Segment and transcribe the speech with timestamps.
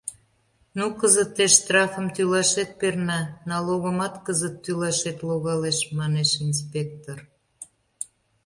[0.77, 3.19] —Ну, кызытеш штрафым тӱлашет перна,
[3.49, 7.19] налогымат кызыт тӱлашет логалеш,— манеш инспектор.